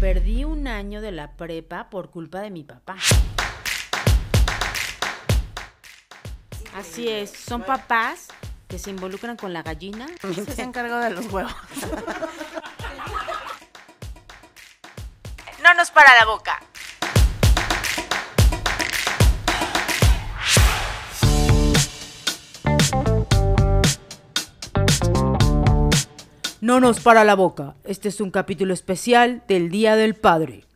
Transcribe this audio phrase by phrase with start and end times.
[0.00, 2.94] Perdí un año de la prepa por culpa de mi papá.
[6.72, 8.28] Así es, son papás
[8.68, 10.06] que se involucran con la gallina.
[10.54, 11.52] Se encargó de los huevos.
[15.64, 16.60] No nos para la boca.
[26.68, 27.76] No nos para la boca.
[27.84, 30.66] Este es un capítulo especial del Día del Padre.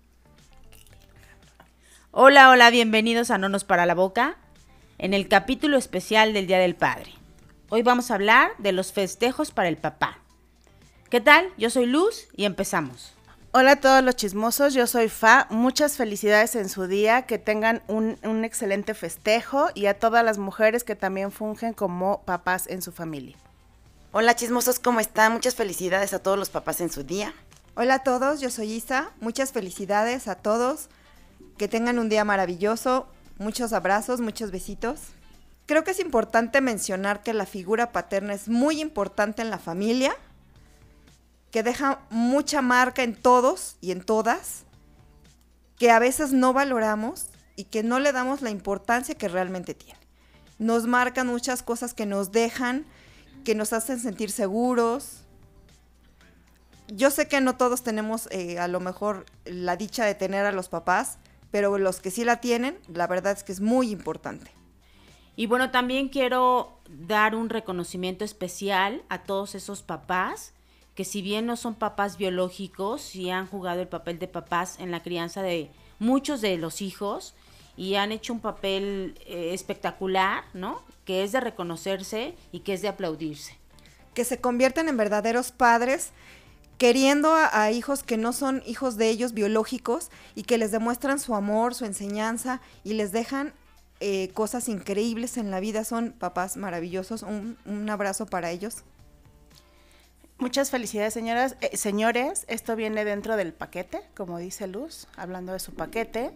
[2.13, 4.39] Hola, hola, bienvenidos a No nos para la boca,
[4.97, 7.13] en el capítulo especial del Día del Padre.
[7.69, 10.17] Hoy vamos a hablar de los festejos para el papá.
[11.11, 11.47] ¿Qué tal?
[11.59, 13.13] Yo soy Luz y empezamos.
[13.51, 15.47] Hola a todos los chismosos, yo soy Fa.
[15.51, 20.39] Muchas felicidades en su día, que tengan un, un excelente festejo y a todas las
[20.39, 23.37] mujeres que también fungen como papás en su familia.
[24.15, 25.33] Hola chismosos, ¿cómo están?
[25.33, 27.33] Muchas felicidades a todos los papás en su día.
[27.77, 29.11] Hola a todos, yo soy Isa.
[29.23, 30.91] Muchas felicidades a todos.
[31.57, 33.09] Que tengan un día maravilloso.
[33.39, 35.01] Muchos abrazos, muchos besitos.
[35.65, 40.15] Creo que es importante mencionar que la figura paterna es muy importante en la familia,
[41.51, 44.65] que deja mucha marca en todos y en todas,
[45.79, 49.99] que a veces no valoramos y que no le damos la importancia que realmente tiene.
[50.59, 52.85] Nos marcan muchas cosas que nos dejan,
[53.43, 55.23] que nos hacen sentir seguros.
[56.89, 60.53] Yo sé que no todos tenemos eh, a lo mejor la dicha de tener a
[60.53, 61.19] los papás,
[61.51, 64.51] pero los que sí la tienen, la verdad es que es muy importante.
[65.37, 70.53] Y bueno, también quiero dar un reconocimiento especial a todos esos papás
[70.95, 74.91] que si bien no son papás biológicos, sí han jugado el papel de papás en
[74.91, 77.35] la crianza de muchos de los hijos
[77.77, 80.83] y han hecho un papel eh, espectacular, ¿no?
[81.05, 83.57] Que es de reconocerse y que es de aplaudirse.
[84.15, 86.13] Que se convierten en verdaderos padres
[86.79, 91.35] queriendo a, hijos que no son hijos de ellos biológicos y que les demuestran su
[91.35, 93.55] amor, su enseñanza y les dejan
[94.01, 95.85] eh, cosas increíbles en la vida.
[95.85, 97.23] Son papás maravillosos.
[97.23, 98.83] Un, un abrazo para ellos.
[100.39, 102.45] Muchas felicidades, señoras, eh, señores.
[102.49, 106.33] Esto viene dentro del paquete, como dice Luz, hablando de su paquete.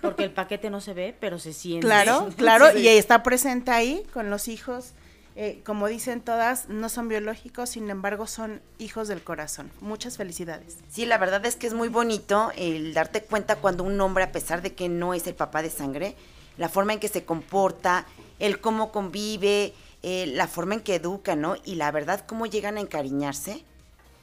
[0.00, 1.86] Porque el paquete no se ve, pero se siente.
[1.86, 2.78] Claro, claro, sí.
[2.80, 4.92] y está presente ahí con los hijos.
[5.36, 9.72] Eh, como dicen todas, no son biológicos, sin embargo, son hijos del corazón.
[9.80, 10.78] Muchas felicidades.
[10.88, 14.30] Sí, la verdad es que es muy bonito el darte cuenta cuando un hombre, a
[14.30, 16.14] pesar de que no es el papá de sangre,
[16.56, 18.06] la forma en que se comporta,
[18.38, 19.74] el cómo convive,
[20.06, 21.56] eh, la forma en que educa, ¿no?
[21.64, 23.64] Y la verdad, cómo llegan a encariñarse,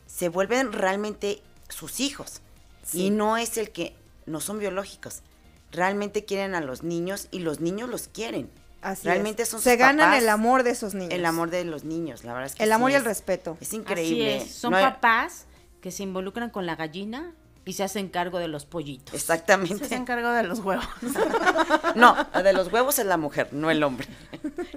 [0.05, 2.41] se vuelven realmente sus hijos.
[2.83, 3.05] Sí.
[3.05, 3.95] Y no es el que
[4.27, 5.23] no son biológicos.
[5.71, 8.51] Realmente quieren a los niños y los niños los quieren.
[8.83, 9.49] Así realmente es.
[9.49, 11.15] son Se ganan papás, el amor de esos niños.
[11.15, 13.05] El amor de los niños, la verdad es que El sí amor y es, el
[13.05, 13.57] respeto.
[13.59, 14.37] Es increíble.
[14.37, 14.53] Así es.
[14.53, 14.83] Son no hay...
[14.83, 15.47] papás
[15.81, 17.33] que se involucran con la gallina
[17.63, 19.13] y se hacen cargo de los pollitos.
[19.13, 19.77] Exactamente.
[19.77, 20.87] Se hacen cargo de los huevos.
[21.95, 24.07] no, de los huevos es la mujer, no el hombre.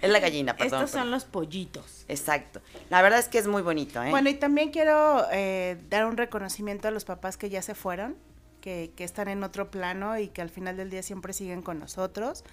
[0.03, 0.85] Es la gallina, perdón.
[0.85, 2.05] Estos son los pollitos.
[2.09, 2.61] Exacto.
[2.91, 4.11] La verdad es que es muy bonito, ¿eh?
[4.11, 8.17] Bueno, y también quiero eh, dar un reconocimiento a los papás que ya se fueron,
[8.61, 11.79] que, que, están en otro plano y que al final del día siempre siguen con
[11.79, 12.45] nosotros.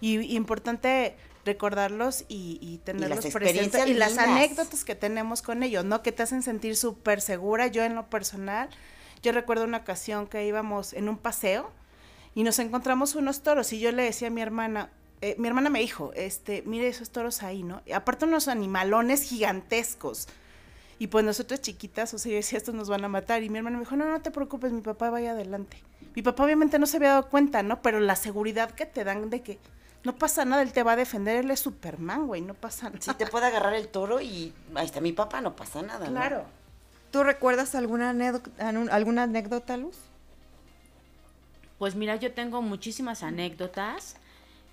[0.00, 5.84] Y, y importante recordarlos y, y tenerlos presentes y las anécdotas que tenemos con ellos,
[5.84, 6.02] ¿no?
[6.02, 7.66] Que te hacen sentir súper segura.
[7.66, 8.68] Yo en lo personal,
[9.22, 11.70] yo recuerdo una ocasión que íbamos en un paseo
[12.34, 14.90] y nos encontramos unos toros y yo le decía a mi hermana,
[15.20, 17.82] eh, mi hermana me dijo, este, mire esos toros ahí, ¿no?
[17.86, 20.28] Y aparte unos animalones gigantescos.
[20.98, 23.42] Y pues nosotros chiquitas, o sea, yo decía, estos nos van a matar.
[23.42, 25.76] Y mi hermana me dijo, no, no te preocupes, mi papá vaya adelante.
[26.14, 27.82] Mi papá obviamente no se había dado cuenta, ¿no?
[27.82, 29.58] Pero la seguridad que te dan de que
[30.04, 33.00] no pasa nada, él te va a defender, él es Superman, güey, no pasa nada.
[33.00, 36.06] Sí, te puede agarrar el toro y ahí está mi papá, no pasa nada.
[36.06, 36.38] Claro.
[36.38, 36.61] ¿no?
[37.12, 38.50] ¿Tú recuerdas alguna anécdota,
[38.90, 39.98] alguna anécdota, Luz?
[41.78, 44.16] Pues mira, yo tengo muchísimas anécdotas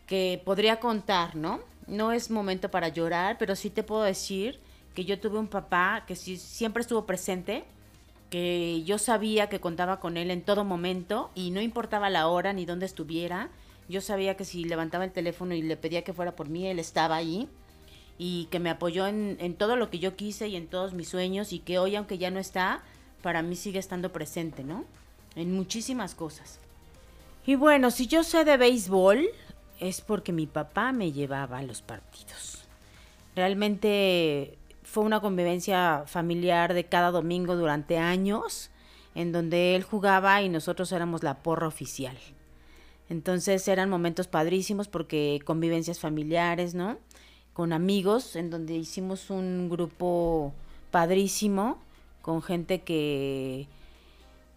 [0.08, 1.60] que podría contar, ¿no?
[1.86, 4.58] No es momento para llorar, pero sí te puedo decir
[4.96, 7.66] que yo tuve un papá que siempre estuvo presente,
[8.30, 12.54] que yo sabía que contaba con él en todo momento y no importaba la hora
[12.54, 13.50] ni dónde estuviera.
[13.90, 16.80] Yo sabía que si levantaba el teléfono y le pedía que fuera por mí, él
[16.80, 17.50] estaba ahí
[18.22, 21.54] y que me apoyó en, todo lo que yo quise y en todos mis sueños
[21.54, 22.84] y que hoy, aunque ya no está,
[23.24, 24.84] para mí sigue estando presente, ¿no?
[25.38, 26.60] En muchísimas cosas.
[27.46, 29.26] Y bueno, si yo sé de béisbol,
[29.80, 32.66] es porque mi papá me llevaba a los partidos.
[33.38, 38.70] Realmente fue una convivencia familiar de cada domingo durante años,
[39.16, 42.18] en donde él jugaba y nosotros éramos la porra oficial.
[43.08, 46.98] Entonces eran momentos padrísimos porque convivencias familiares, ¿no?
[47.60, 50.54] Con amigos, en donde hicimos un grupo
[50.92, 51.78] padrísimo,
[52.22, 53.68] con gente que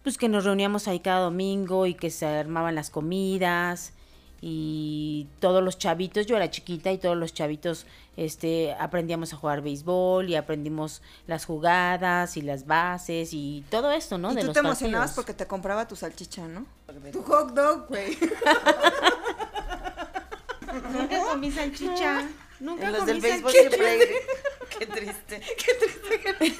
[0.03, 3.91] pues que nos reuníamos ahí cada domingo y que se armaban las comidas
[4.39, 9.61] y todos los chavitos, yo era chiquita y todos los chavitos este aprendíamos a jugar
[9.61, 14.31] béisbol y aprendimos las jugadas y las bases y todo esto, ¿no?
[14.31, 15.15] Y de tú los te emocionabas partidos.
[15.15, 16.65] porque te compraba tu salchicha, ¿no?
[17.11, 18.17] Tu hot dog, güey.
[20.93, 22.29] Nunca comí salchicha.
[22.63, 23.75] Nunca En los del béisbol salchicha.
[23.75, 23.99] siempre hay...
[24.79, 25.41] Qué triste.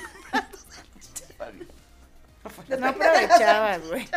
[2.77, 4.07] No aprovechabas, güey.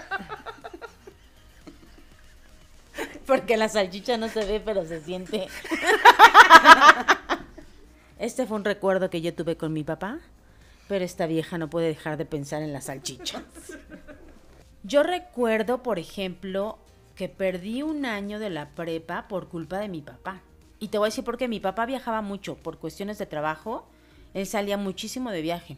[3.24, 5.46] Porque la salchicha no se ve, pero se siente.
[8.18, 10.18] Este fue un recuerdo que yo tuve con mi papá,
[10.88, 13.42] pero esta vieja no puede dejar de pensar en la salchicha.
[14.82, 16.78] Yo recuerdo, por ejemplo,
[17.14, 20.42] que perdí un año de la prepa por culpa de mi papá.
[20.78, 21.48] Y te voy a decir por qué.
[21.48, 23.88] Mi papá viajaba mucho por cuestiones de trabajo.
[24.34, 25.76] Él salía muchísimo de viaje.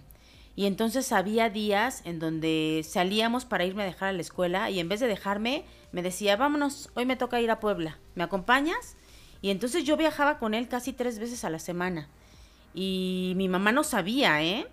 [0.59, 4.81] Y entonces había días en donde salíamos para irme a dejar a la escuela y
[4.81, 8.97] en vez de dejarme, me decía, vámonos, hoy me toca ir a Puebla, ¿me acompañas?
[9.41, 12.09] Y entonces yo viajaba con él casi tres veces a la semana.
[12.75, 14.67] Y mi mamá no sabía, ¿eh?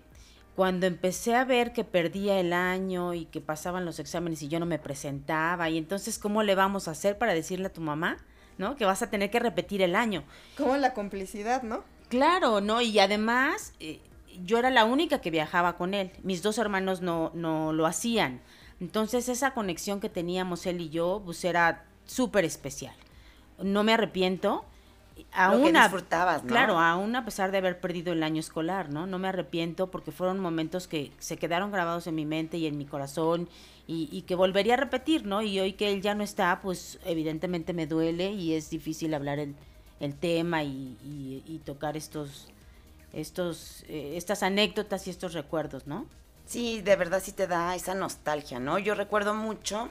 [0.56, 4.58] Cuando empecé a ver que perdía el año y que pasaban los exámenes y yo
[4.58, 8.16] no me presentaba, y entonces, ¿cómo le vamos a hacer para decirle a tu mamá,
[8.58, 8.76] ¿no?
[8.76, 10.24] Que vas a tener que repetir el año.
[10.56, 11.84] Como la complicidad, ¿no?
[12.08, 12.80] Claro, ¿no?
[12.80, 14.00] Y además, eh,
[14.44, 16.12] yo era la única que viajaba con él.
[16.22, 18.40] Mis dos hermanos no, no lo hacían.
[18.80, 22.94] Entonces, esa conexión que teníamos él y yo, pues era súper especial.
[23.58, 24.64] No me arrepiento.
[25.32, 26.48] Aún Lo que disfrutabas, ¿no?
[26.50, 29.06] Claro, aún a pesar de haber perdido el año escolar, ¿no?
[29.06, 32.76] No me arrepiento porque fueron momentos que se quedaron grabados en mi mente y en
[32.78, 33.48] mi corazón
[33.86, 35.42] y, y que volvería a repetir, ¿no?
[35.42, 39.38] Y hoy que él ya no está, pues evidentemente me duele y es difícil hablar
[39.38, 39.54] el,
[40.00, 42.48] el tema y, y- y tocar estos,
[43.12, 46.06] estos, eh, estas anécdotas y estos recuerdos, ¿no?
[46.46, 48.78] Sí, de verdad sí te da esa nostalgia, ¿no?
[48.78, 49.88] Yo recuerdo mucho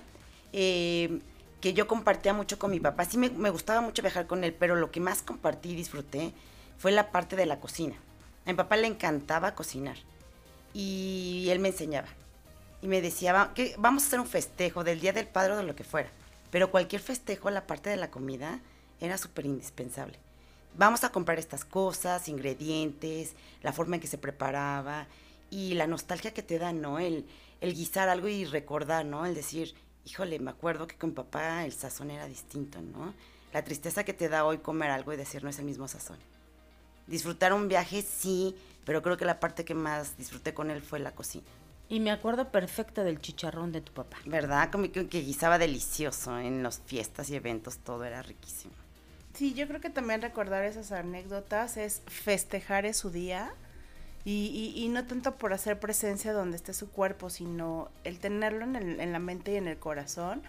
[0.53, 1.19] eh,
[1.65, 3.05] que yo compartía mucho con mi papá.
[3.05, 6.31] Sí me, gustaba mucho viajar con él, pero lo que más compartí y disfruté
[6.77, 7.95] fue la parte de la cocina.
[8.45, 9.97] A mi papá le encantaba cocinar
[10.75, 12.07] y él me enseñaba.
[12.83, 15.57] Y me decía, "Va- que vamos a hacer un festejo del Día del Padre o
[15.57, 16.07] de lo que fuera.
[16.51, 18.59] Pero cualquier festejo, la parte de la comida
[19.01, 20.19] era súper indispensable.
[20.77, 23.33] Vamos a comprar estas cosas, ingredientes,
[23.63, 25.07] la forma en que se preparaba
[25.49, 26.99] y la nostalgia que te da, ¿no?
[26.99, 27.25] El,
[27.59, 29.25] el guisar algo y recordar, ¿no?
[29.25, 29.73] El decir,
[30.05, 33.13] híjole, me acuerdo que con papá el sazón era distinto, ¿no?
[33.53, 36.17] La tristeza que te da hoy comer algo y decir, no es el mismo sazón.
[37.07, 38.55] Disfrutar un viaje, sí,
[38.85, 41.45] pero creo que la parte que más disfruté con él fue la cocina.
[41.87, 44.17] Y me acuerdo perfecto del chicharrón de tu papá.
[44.25, 44.71] ¿Verdad?
[44.71, 48.73] Como que, que guisaba delicioso en las fiestas y eventos, todo era riquísimo.
[49.33, 53.53] Sí, yo creo que también recordar esas anécdotas es festejar es su día
[54.27, 59.11] y, no tanto por hacer presencia donde esté su cuerpo, sino el tenerlo en, en
[59.11, 60.41] la mente y en el corazón,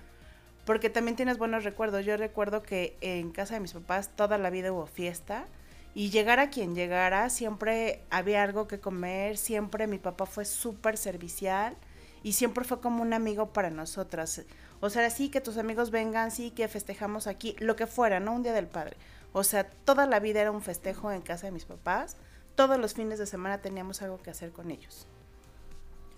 [0.64, 2.06] porque también tienes buenos recuerdos.
[2.06, 5.46] Yo recuerdo que en casa de mis papás toda la vida hubo fiesta
[5.94, 10.96] y llegar a quien llegara, siempre había algo que comer, siempre mi papá fue súper
[10.96, 11.76] servicial
[12.22, 14.42] y siempre fue como un amigo para nosotras.
[14.80, 18.32] O sea, sí que tus amigos vengan, sí que festejamos aquí, lo que fuera, ¿no?
[18.32, 18.96] Un día del padre.
[19.32, 22.16] O sea, toda la vida era un festejo en casa de mis papás.
[22.56, 25.06] Todos los fines de semana teníamos algo que hacer con ellos.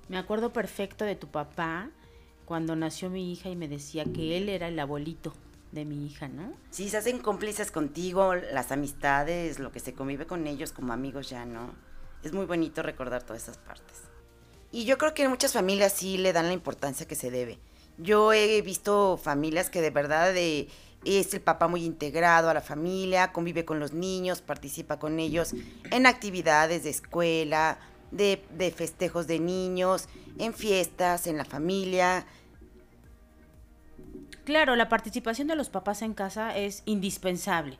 [0.08, 1.90] Me acuerdo perfecto de tu papá
[2.44, 5.34] cuando nació mi hija y me decía que él era el abuelito
[5.72, 6.55] de mi hija, ¿no?
[6.70, 11.29] Sí, se hacen cómplices contigo, las amistades, lo que se convive con ellos como amigos
[11.29, 11.74] ya, ¿no?
[12.22, 14.03] Es muy bonito recordar todas esas partes.
[14.70, 17.58] Y yo creo que en muchas familias sí le dan la importancia que se debe.
[17.98, 20.69] Yo he visto familias que de verdad eh,
[21.05, 25.55] es el papá muy integrado a la familia, convive con los niños, participa con ellos
[25.90, 27.78] en actividades de escuela,
[28.10, 32.26] de, de festejos de niños, en fiestas, en la familia.
[34.44, 37.78] Claro, la participación de los papás en casa es indispensable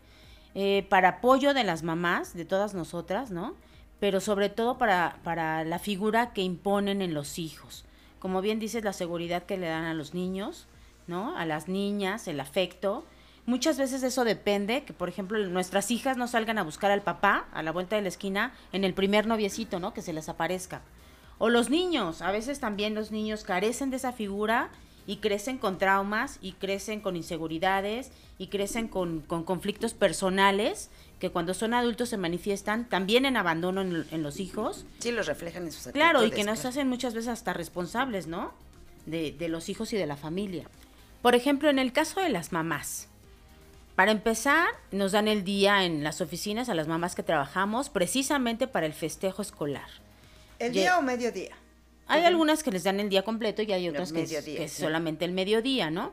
[0.55, 3.55] eh, para apoyo de las mamás, de todas nosotras, ¿no?
[4.01, 7.85] Pero sobre todo para, para la figura que imponen en los hijos.
[8.19, 10.67] Como bien dices, la seguridad que le dan a los niños,
[11.09, 11.37] ¿no?
[11.37, 13.05] A las niñas, el afecto.
[13.47, 17.47] Muchas veces eso depende, que por ejemplo nuestras hijas no salgan a buscar al papá
[17.53, 19.95] a la vuelta de la esquina en el primer noviecito, ¿no?
[19.95, 20.83] Que se les aparezca.
[21.39, 24.69] O los niños, a veces también los niños carecen de esa figura
[25.07, 31.31] y crecen con traumas y crecen con inseguridades y crecen con, con conflictos personales que
[31.31, 34.85] cuando son adultos se manifiestan también en abandono en, en los hijos.
[34.99, 36.11] Sí, los reflejan en sus actitudes.
[36.11, 38.53] Claro, y que nos hacen muchas veces hasta responsables, ¿no?
[39.07, 40.69] De, de los hijos y de la familia.
[41.23, 43.09] Por ejemplo, en el caso de las mamás.
[43.97, 48.69] Para empezar, nos dan el día en las oficinas a las mamás que trabajamos precisamente
[48.69, 49.89] para el festejo escolar.
[50.61, 51.57] ¿El Ye- día o mediodía?
[52.07, 54.65] Hay algunas que les dan el día completo y hay otras que es, mediodía, que
[54.65, 54.83] es sí.
[54.83, 56.13] solamente el mediodía, ¿no?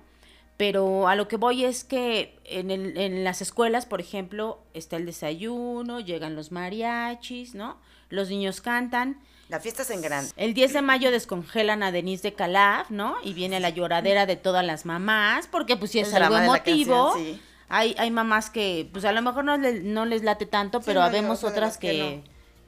[0.57, 4.95] Pero a lo que voy es que en, el- en las escuelas, por ejemplo, está
[4.97, 7.77] el desayuno, llegan los mariachis, ¿no?
[8.09, 9.19] Los niños cantan.
[9.49, 10.31] La fiesta es en grande.
[10.37, 13.15] El 10 de mayo descongelan a Denise de Calaf, ¿no?
[13.23, 17.11] Y viene la lloradera de todas las mamás, porque pues sí es algo emotivo.
[17.13, 17.41] canción, sí.
[17.69, 20.99] hay, hay mamás que, pues a lo mejor no, le- no les late tanto, pero
[21.01, 22.23] no, habemos otras que que,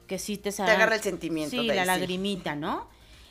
[0.06, 2.00] que, sí te agarra el sentimiento Sí, de ahí, la sí.
[2.00, 2.88] lagrimita, ¿no?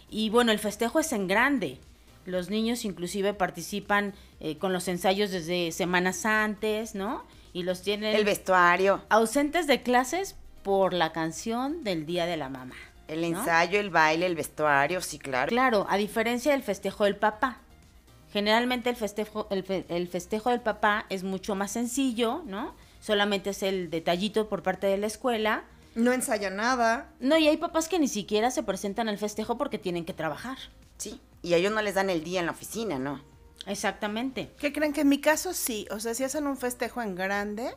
[0.09, 1.79] Y bueno, el festejo es en grande.
[2.25, 7.23] Los niños inclusive participan eh, con los ensayos desde semanas antes, ¿no?
[7.53, 12.49] Y los tienen El vestuario, ausentes de clases por la canción del Día de la
[12.49, 12.75] Mamá.
[13.07, 13.39] El ¿no?
[13.39, 15.49] ensayo, el baile, el vestuario, sí, claro.
[15.49, 17.59] Claro, a diferencia del festejo del papá.
[18.33, 22.75] Generalmente el festejo, el, fe- el festejo del papá es mucho más sencillo, ¿no?
[22.99, 25.63] Solamente es el detallito por parte de la escuela.
[25.95, 27.09] No ensaya nada.
[27.19, 30.57] No, y hay papás que ni siquiera se presentan al festejo porque tienen que trabajar.
[30.97, 31.19] Sí.
[31.41, 33.21] Y a ellos no les dan el día en la oficina, ¿no?
[33.65, 34.51] Exactamente.
[34.59, 34.93] ¿Qué creen?
[34.93, 37.71] Que en mi caso sí, o sea, si hacen un festejo en grande,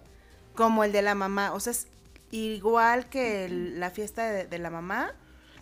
[0.54, 1.86] como el de la mamá, o sea, es
[2.30, 5.14] igual que el- la fiesta de, de la mamá,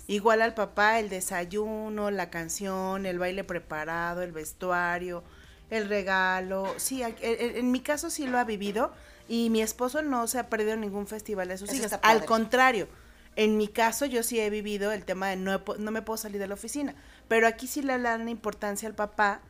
[0.06, 5.22] igual al papá, el desayuno, la canción, el baile preparado, el vestuario,
[5.70, 8.92] el regalo, sí, a- en, en- mi caso sí lo ha vivido
[9.28, 12.88] y mi esposo no se ha perdido ningún festival de sus Eso hijas, al contrario.
[13.37, 16.40] En mi caso, yo sí he vivido el tema de no, no me puedo salir
[16.40, 16.94] de la oficina.
[17.28, 19.40] Pero aquí sí le dan importancia al papá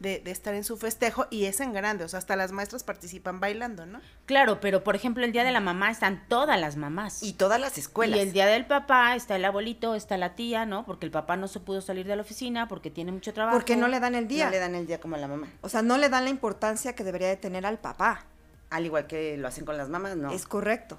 [0.00, 2.04] de, de estar en su festejo y es en grande.
[2.04, 4.00] O sea, hasta las maestras participan bailando, ¿no?
[4.26, 7.22] Claro, pero por ejemplo el Día de la Mamá están todas las mamás.
[7.22, 8.18] Y todas las escuelas.
[8.18, 10.84] Y el Día del Papá está el abuelito, está la tía, ¿no?
[10.84, 13.56] Porque el papá no se pudo salir de la oficina porque tiene mucho trabajo.
[13.56, 14.46] Porque no le dan el día.
[14.46, 15.48] No le dan el día como a la mamá.
[15.60, 18.24] O sea, no le dan la importancia que debería de tener al papá.
[18.70, 20.30] Al igual que lo hacen con las mamás, ¿no?
[20.30, 20.98] Es correcto.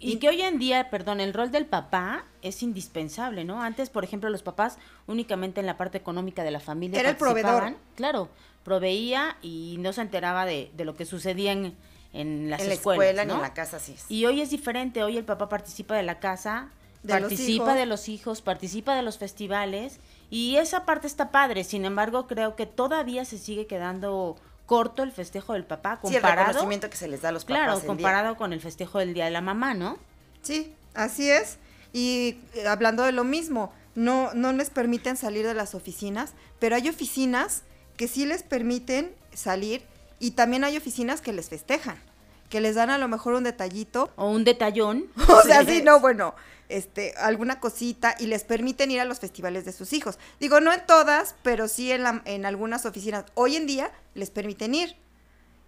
[0.00, 3.62] Y que hoy en día, perdón, el rol del papá es indispensable, ¿no?
[3.62, 7.16] Antes, por ejemplo, los papás únicamente en la parte económica de la familia Era el
[7.16, 7.74] proveedor.
[7.96, 8.30] Claro,
[8.64, 11.76] proveía y no se enteraba de, de lo que sucedía en,
[12.12, 13.94] en las en la escuelas, escuela en la casa, sí.
[14.08, 16.70] Y hoy es diferente, hoy el papá participa de la casa,
[17.02, 21.62] De participa de los hijos, participa de los festivales y esa parte está padre.
[21.64, 24.36] Sin embargo, creo que todavía se sigue quedando
[24.70, 27.44] corto el festejo del papá Sí, el comparado, reconocimiento que se les da a los
[27.44, 27.56] papás.
[27.56, 27.86] claro, en día.
[27.88, 29.98] comparado con el festejo del día de la mamá, ¿no?
[30.42, 31.58] Sí, así es.
[31.92, 36.76] Y eh, hablando de lo mismo, no, no les permiten salir de las oficinas, pero
[36.76, 37.64] hay oficinas
[37.96, 39.82] que sí les permiten salir
[40.20, 42.00] y también hay oficinas que les festejan,
[42.48, 44.12] que les dan a lo mejor un detallito.
[44.14, 45.06] O un detallón.
[45.28, 46.36] O sea, sí, no, bueno,
[46.70, 50.18] este, alguna cosita y les permiten ir a los festivales de sus hijos.
[50.38, 53.24] Digo, no en todas, pero sí en, algunas oficinas.
[53.34, 54.96] Hoy en día les permiten ir.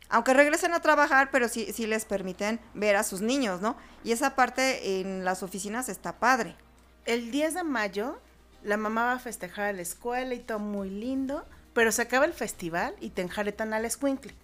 [0.08, 3.76] Aunque regresen a trabajar, pero sí, sí les permiten ver a sus niños, ¿no?
[4.04, 6.54] Y esa parte en las oficinas está padre.
[7.06, 8.20] El 10 de mayo,
[8.62, 12.26] la mamá va a festejar a la escuela y todo muy lindo, pero se acaba
[12.26, 14.34] el festival y te enjaretan al escuincle.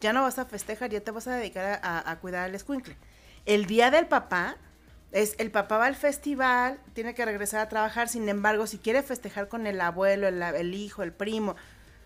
[0.00, 2.54] Ya no vas a festejar, ya te vas a dedicar a, a- a cuidar al
[2.56, 2.96] escuincle.
[3.46, 4.56] El día del papá,
[5.12, 9.02] es el papá va al festival, tiene que regresar a trabajar, sin embargo, si quiere
[9.02, 11.54] festejar con el abuelo, el, el hijo, el primo,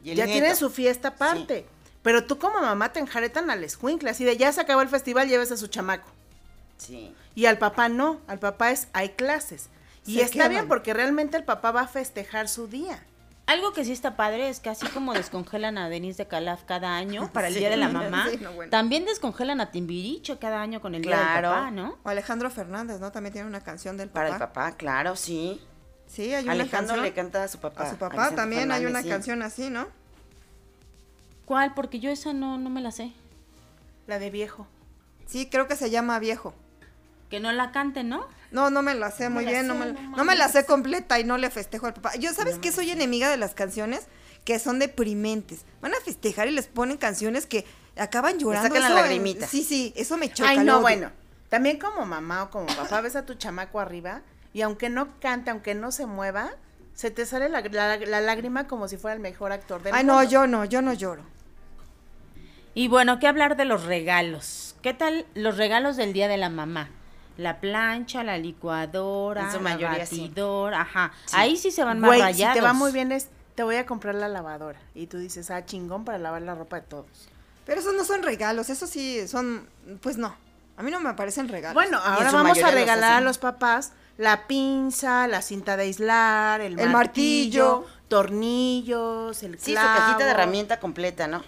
[0.04, 0.32] el ya nieto.
[0.40, 1.66] tiene su fiesta aparte.
[2.02, 5.28] Pero tú como mamá te enjaretan al escuincle, así de ya se acabó el festival,
[5.28, 6.08] lleves a su chamaco.
[6.76, 7.14] Sí.
[7.34, 9.68] Y al papá no, al papá es hay clases.
[10.04, 10.50] Y Se está quedan.
[10.50, 13.02] bien porque realmente el papá va a festejar su día.
[13.46, 16.96] Algo que sí está padre es que así como descongelan a Denise de Calaf cada
[16.96, 17.60] año para el Sí.
[17.60, 18.70] Día de la Mamá, Sí, no, bueno.
[18.70, 21.48] también descongelan a Timbiricho cada año con el Día Claro.
[21.50, 21.96] del Papá, ¿no?
[22.02, 23.12] O Alejandro Fernández, ¿no?
[23.12, 24.20] También tiene una canción del papá.
[24.20, 25.60] Para el papá, claro, sí.
[26.08, 27.02] Sí, hay una Alejandro canción.
[27.04, 27.84] le canta a su papá.
[27.84, 29.08] a su papá Vicente también hay Fernández, una sí.
[29.08, 29.86] canción así, ¿no?
[31.44, 31.74] ¿Cuál?
[31.74, 33.12] Porque yo esa no, no me la sé.
[34.08, 34.66] La de viejo.
[35.26, 36.54] Sí, creo que se llama Viejo.
[37.30, 38.26] Que no la cante, ¿no?
[38.52, 40.49] No, no me la sé muy la bien, no, sé, me, no no me la
[40.49, 42.14] sé completa y no le festejo al papá.
[42.16, 42.71] Yo, ¿sabes qué?
[42.73, 44.06] Soy enemiga de las canciones
[44.45, 45.64] que son deprimentes.
[45.80, 47.64] Van a festejar y les ponen canciones que
[47.97, 48.68] acaban llorando.
[48.75, 49.47] sacan la eh, lagrimita.
[49.49, 50.50] Sí, sí, eso me choca.
[50.50, 50.83] Ay, no, odio.
[50.83, 51.11] bueno.
[51.49, 55.50] También como mamá o como papá ves a tu chamaco arriba y aunque no cante,
[55.50, 56.50] aunque no se mueva,
[56.95, 60.04] se te sale la, la- la lágrima como si fuera el mejor actor del Ay,
[60.04, 60.30] no, mundo.
[60.30, 61.23] yo no, yo no lloro.
[62.75, 64.76] Y bueno, ¿qué hablar de los regalos?
[64.83, 66.90] ¿Qué tal los regalos del Día de la Mamá?
[67.37, 70.33] La plancha, la licuadora, En su la sí.
[70.75, 71.12] ajá.
[71.26, 71.37] Sí.
[71.38, 72.55] Ahí sí se van más Güey, si rayados.
[72.55, 74.81] te va muy bien es, te voy a comprar la lavadora.
[74.95, 77.07] Y tú dices, ah, chingón para lavar la ropa de todos.
[77.66, 79.69] Pero esos no son regalos, esos sí son,
[80.00, 80.35] pues no.
[80.76, 81.75] A mí no me parecen regalos.
[81.75, 83.25] Bueno, en ahora vamos a los regalar a hacen.
[83.25, 87.87] los papás la pinza, la cinta de aislar, el, El martillo, martillo.
[88.09, 91.43] tornillos, el Sí, su clavo, cajita de herramienta completa, ¿no?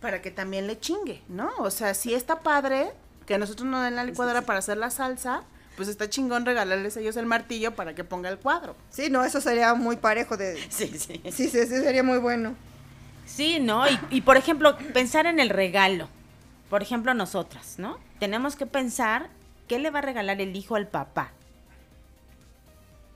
[0.00, 1.50] Para que también le chingue, ¿no?
[1.58, 2.92] O sea, sí está padre
[3.26, 5.42] que nosotros nos den la licuadora para hacer la salsa,
[5.76, 8.76] pues está chingón regalarles a ellos el martillo para que ponga el cuadro.
[8.90, 10.56] Sí, no, eso sería muy parejo de...
[10.70, 11.20] Sí, sí.
[11.24, 12.54] Sí, sí, sí, sería muy bueno.
[13.26, 13.88] Sí, ¿no?
[13.88, 16.08] Y, y, por ejemplo, pensar en el regalo.
[16.70, 17.98] Por ejemplo, nosotras, ¿no?
[18.18, 19.28] Tenemos que pensar
[19.68, 21.32] qué le va a regalar el hijo al papá.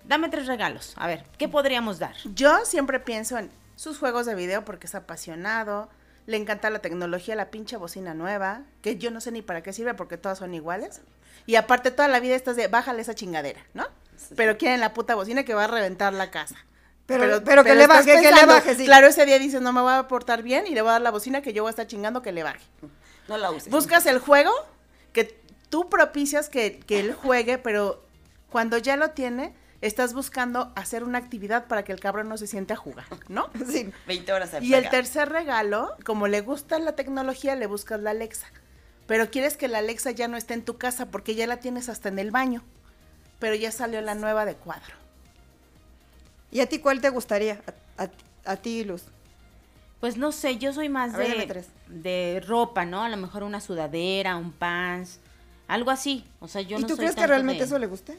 [0.04, 0.94] Dame tres regalos.
[0.96, 2.14] A ver, ¿qué podríamos dar?
[2.34, 5.88] Yo siempre pienso en sus juegos de video porque es apasionado,
[6.26, 9.72] le encanta la tecnología, la pinche bocina nueva, que yo no sé ni para qué
[9.72, 11.00] sirve porque todas son iguales.
[11.46, 13.86] Y aparte toda la vida estás de, bájale esa chingadera, ¿no?
[14.36, 16.56] Pero quieren la puta bocina que va a reventar la casa.
[17.06, 18.84] Pero, pero, que le baje, que le baje, sí.
[18.84, 21.02] Claro, ese día dices, no me voy a portar bien y le voy a dar
[21.02, 22.64] la bocina que yo voy a estar chingando que le baje.
[23.26, 23.68] No la uses.
[23.68, 24.52] Buscas el juego
[25.12, 28.04] que tú propicias que, que él juegue, pero
[28.48, 32.46] cuando ya lo tiene, estás buscando hacer una actividad para que el cabrón no se
[32.46, 33.48] siente a jugar, ¿no?
[33.70, 33.90] Sí.
[34.06, 38.10] 20 horas al Y el tercer regalo, como le gusta la tecnología, le buscas la
[38.10, 38.46] Alexa.
[39.06, 41.88] Pero quieres que la Alexa ya no esté en tu casa porque ya la tienes
[41.88, 42.62] hasta en el baño.
[43.38, 44.94] Pero ya salió la nueva de cuadro.
[46.50, 47.60] ¿Y a ti cuál te gustaría?
[47.96, 48.10] A, a-
[48.52, 49.04] a ti, Luz.
[50.00, 51.68] Pues no sé, yo soy más ver, de, tres.
[51.88, 53.02] de ropa, ¿no?
[53.04, 55.20] A lo mejor una sudadera, un pants,
[55.68, 56.24] algo así.
[56.40, 58.18] O sea, yo ¿Y no tú soy crees que realmente de- eso le guste?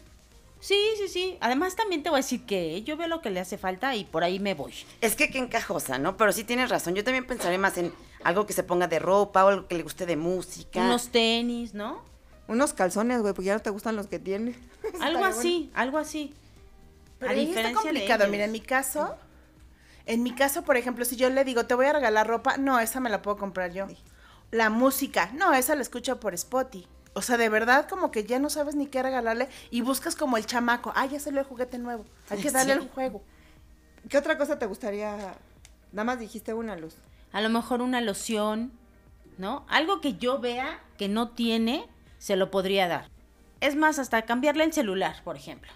[0.61, 1.37] Sí, sí, sí.
[1.41, 4.05] Además también te voy a decir que yo veo lo que le hace falta y
[4.05, 4.73] por ahí me voy.
[5.01, 6.15] Es que qué encajosa, ¿no?
[6.17, 6.93] Pero sí tienes razón.
[6.93, 7.91] Yo también pensaré más en
[8.23, 10.79] algo que se ponga de ropa o algo que le guste de música.
[10.79, 12.03] Unos tenis, ¿no?
[12.47, 14.55] Unos calzones, güey, porque ya no te gustan los que tiene.
[15.01, 16.33] Algo así, algo así.
[17.17, 18.23] Pero A ahí está diferencia de complicado.
[18.23, 18.31] ellos.
[18.31, 19.15] Mira, en mi caso,
[20.05, 22.79] en mi caso, por ejemplo, si yo le digo, te voy a regalar ropa, no,
[22.79, 23.87] esa me la puedo comprar yo.
[24.51, 26.87] La música, no, esa la escucho por Spotify.
[27.13, 30.37] O sea, de verdad, como que ya no sabes ni qué regalarle y buscas como
[30.37, 30.93] el chamaco.
[30.95, 32.05] Ah, ya salió el juguete nuevo.
[32.29, 32.79] Hay que darle Sí.
[32.79, 33.21] el juego.
[34.09, 35.35] ¿Qué otra cosa te gustaría?
[35.91, 36.95] Nada más dijiste una, Luz.
[37.33, 38.71] A lo mejor una loción,
[39.37, 39.65] ¿no?
[39.69, 41.85] Algo que yo vea que no tiene,
[42.17, 43.09] se lo podría dar.
[43.59, 45.71] Es más, hasta cambiarle el celular, por ejemplo.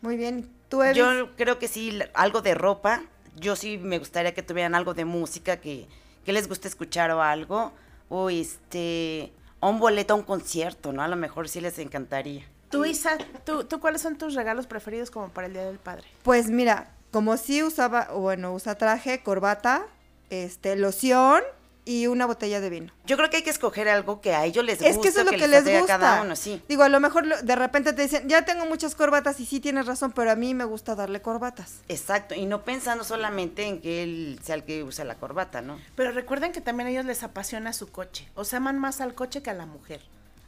[0.00, 0.50] Muy bien.
[0.68, 0.96] ¿Tú, Evis?
[0.96, 3.02] Yo creo que sí, algo de ropa.
[3.36, 5.86] Yo sí me gustaría que tuvieran algo de música que,
[6.24, 7.72] que les guste escuchar o algo.
[8.08, 9.32] O este.
[9.62, 11.02] O un boleto a un concierto, ¿no?
[11.02, 12.44] A lo mejor sí les encantaría.
[12.68, 16.04] Tú, Isa, ¿tú, ¿tú cuáles son tus regalos preferidos como para el Día del Padre?
[16.24, 19.86] Pues mira, como sí usaba, bueno, usa traje, corbata,
[20.30, 21.42] este, loción
[21.84, 22.92] y una botella de vino.
[23.06, 24.88] Yo creo que hay que escoger algo que a ellos les guste.
[24.90, 25.98] Es que eso es lo que, les atraiga a gusta.
[25.98, 26.62] cada uno, sí.
[26.68, 29.58] Digo, a lo mejor lo- de repente te dicen, ya tengo muchas corbatas y sí
[29.58, 31.80] tienes razón, pero a mí me gusta darle corbatas.
[31.88, 35.80] Exacto, y no pensando solamente en que él sea el que usa la corbata, ¿no?
[35.96, 38.28] Pero recuerden que también a ellos les apasiona su coche.
[38.36, 40.00] O sea, aman más al coche que a la mujer.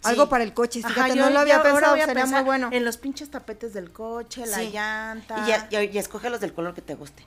[0.04, 2.30] Algo para el coche, Ajá, fíjate, yo- no lo había pensado, voy a sería muy
[2.30, 2.68] pensar bueno.
[2.72, 5.42] En los pinches tapetes del coche, la llanta.
[5.44, 7.24] Y, ya- y, y escoge los del color que te guste.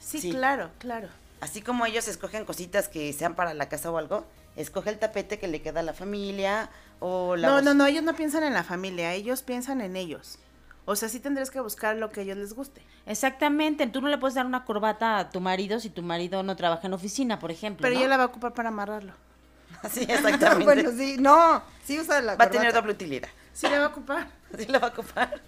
[0.00, 0.30] Sí, Sí.
[0.30, 1.08] claro, claro.
[1.40, 4.24] Así como ellos escogen cositas que sean para la casa o algo,
[4.56, 6.70] escoge el tapete que le queda a la familia
[7.00, 9.96] o la No, voz- no, no, ellos no piensan en la familia, ellos piensan en
[9.96, 10.38] ellos.
[10.86, 12.80] O sea, sí tendrías que buscar lo que a ellos les guste.
[13.06, 16.54] Exactamente, tú no le puedes dar una corbata a tu marido si tu marido no
[16.56, 17.82] trabaja en oficina, por ejemplo.
[17.82, 18.00] Pero ¿no?
[18.00, 19.12] ella la va a ocupar para amarrarlo.
[19.90, 20.64] Sí, exactamente.
[20.64, 23.28] bueno, sí, no, sí usa la Va a tener doble utilidad.
[23.52, 24.28] Sí la va a ocupar.
[24.58, 25.40] Sí la va a ocupar.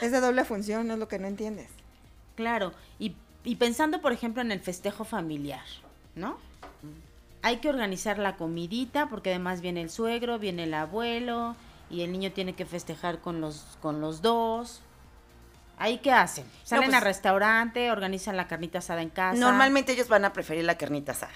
[0.00, 1.68] Es de doble función, es lo que no entiendes.
[2.34, 5.64] Claro, y, y pensando, por ejemplo, en el festejo familiar,
[6.14, 6.38] ¿no?
[7.42, 11.56] Hay que organizar la comidita porque además viene el suegro, viene el abuelo
[11.90, 14.80] y el niño tiene que festejar con los, con los dos.
[15.76, 16.44] ¿Ahí qué hacen?
[16.62, 19.38] Salen pues- al restaurante, organizan la carnita asada en casa.
[19.38, 21.32] Normalmente ellos van a preferir la carnita asada.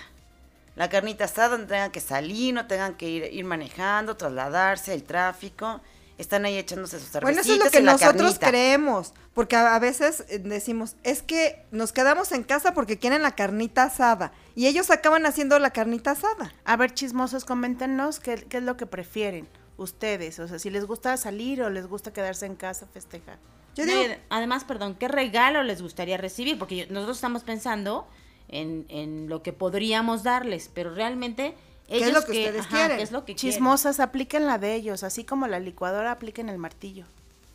[0.76, 5.02] La carnita asada donde tengan que salir, no tengan que ir, ir manejando, trasladarse, el
[5.02, 5.80] tráfico.
[6.18, 8.48] Están ahí echándose sus Bueno, cervecitas eso es lo que nosotros carnita.
[8.48, 13.20] creemos, porque a, a veces eh, decimos, es que nos quedamos en casa porque quieren
[13.22, 16.54] la carnita asada, y ellos acaban haciendo la carnita asada.
[16.64, 20.38] A ver, chismosos, coméntenos qué, qué es lo que prefieren ustedes.
[20.38, 23.38] O sea, si les gusta salir o les gusta quedarse en casa a festejar.
[23.74, 24.00] Yo digo,
[24.30, 26.58] además, perdón, ¿qué regalo les gustaría recibir?
[26.58, 28.08] Porque yo- nosotros estamos pensando
[28.48, 31.54] en, en lo que podríamos darles, pero realmente
[31.88, 32.96] ¿Qué es lo que ustedes quieren?
[32.96, 33.54] ¿qué es lo que quieren?
[33.54, 37.04] Chismosas, apliquen la de ellos, así como la licuadora apliquen el martillo.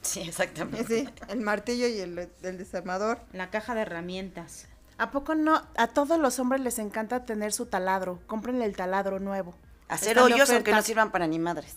[0.01, 1.05] Sí, exactamente.
[1.05, 3.19] sí, el martillo y el, el desarmador.
[3.33, 4.67] La caja de herramientas.
[4.97, 5.61] ¿A poco no?
[5.77, 8.19] A todos los hombres les encanta tener su taladro.
[8.27, 9.53] Cómprenle el taladro nuevo.
[9.87, 11.75] Hacer Están hoyos aunque no sirvan para ni madres.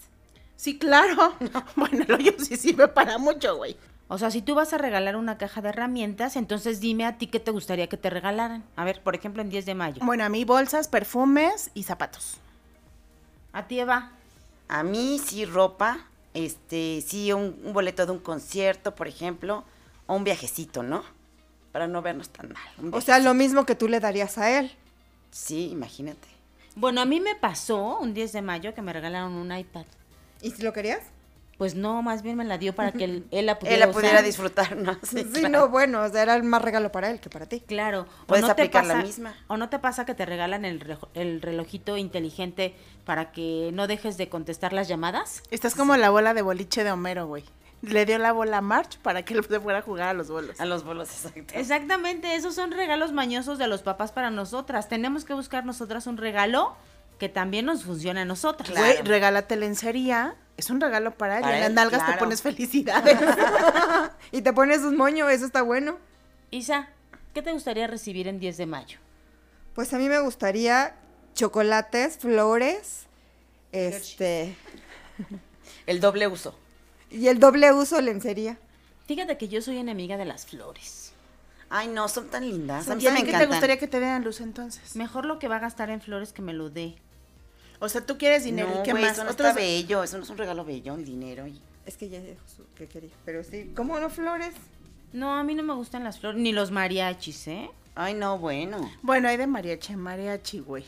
[0.56, 1.34] Sí, claro.
[1.76, 3.76] Bueno, el hoyo sí sirve para mucho, güey.
[4.08, 7.26] O sea, si tú vas a regalar una caja de herramientas, entonces dime a ti
[7.26, 8.62] qué te gustaría que te regalaran.
[8.76, 10.02] A ver, por ejemplo, en 10 de mayo.
[10.04, 12.38] Bueno, a mí bolsas, perfumes y zapatos.
[13.54, 14.10] A ti, Eva.
[14.68, 16.00] A mí sí ropa,
[16.34, 19.64] este, sí un, un boleto de un concierto, por ejemplo,
[20.06, 21.04] o un viajecito, ¿no?
[21.72, 22.92] Para no vernos tan mal.
[22.92, 24.72] O sea, lo mismo que tú le darías a él.
[25.30, 26.28] Sí, imagínate.
[26.76, 29.84] Bueno, a mí me pasó un 10 de mayo que me regalaron un iPad.
[30.42, 31.00] ¿Y si lo querías?
[31.58, 33.86] Pues no, más bien me la dio para que él, él la pudiera Él la
[33.88, 34.00] usar.
[34.00, 34.98] pudiera disfrutar, ¿no?
[35.04, 35.48] Sí, claro.
[35.48, 37.60] no, bueno, o sea, era el más regalo para él que para ti.
[37.60, 38.06] Claro.
[38.26, 39.34] Puedes te aplicar la pasa- misma.
[39.46, 43.86] O no te pasa que te regalan el, rejo- el relojito inteligente para que no
[43.86, 45.42] dejes de contestar las llamadas.
[45.50, 47.44] Estás como la bola de boliche de Homero, güey.
[47.82, 50.28] Le dio la bola a March para que él se fuera a jugar a los
[50.30, 50.58] bolos.
[50.60, 51.54] A los bolos, exacto.
[51.54, 54.88] Exactamente, esos son regalos mañosos de los papás para nosotras.
[54.88, 56.74] Tenemos que buscar nosotras un regalo
[57.18, 58.70] que también nos funcione a nosotras.
[58.70, 58.86] Claro.
[58.86, 60.34] Güey, regálate lencería.
[60.56, 61.44] Es un regalo para él.
[61.44, 63.18] En las nalgas te pones felicidades.
[64.32, 65.98] Y te pones un moño, eso está bueno.
[66.50, 66.88] Isa,
[67.32, 68.98] ¿qué te gustaría recibir en 10 de mayo?
[69.74, 70.94] Pues a mí me gustaría
[71.34, 73.06] chocolates, flores,
[73.72, 74.54] este,
[75.86, 76.56] El doble uso.
[77.10, 78.56] y el doble uso lencería.
[79.06, 81.12] Fíjate que yo soy enemiga de las flores.
[81.68, 82.88] Ay, no, son tan lindas.
[82.88, 84.94] A mí ¿Y a me qué te gustaría que te dieran luz entonces?
[84.94, 86.94] Mejor lo que va a gastar en flores que me lo dé.
[87.84, 88.68] O sea, tú quieres dinero.
[88.74, 89.12] No, ¿Y qué más?
[89.12, 90.02] eso no Otros- está bello.
[90.02, 91.46] Eso no es un regalo bello, el dinero.
[91.46, 94.52] y- Es que ya dijo su- que quería, pero sí, ¿cómo no flores?
[95.12, 97.70] No, a mí no me gustan las flores, ni los mariachis, ¿eh?
[97.94, 98.90] Ay, no, bueno.
[99.02, 100.84] Bueno, hay de mariachi, en mariachi, güey.